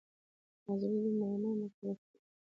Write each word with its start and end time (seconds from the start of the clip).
حاضري 0.65 0.97
د 1.03 1.05
مامور 1.19 1.55
مکلفیت 1.61 1.99
دی 2.11 2.19